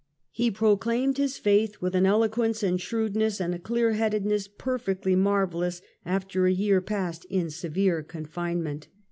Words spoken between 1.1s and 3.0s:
his faith with an eloquence and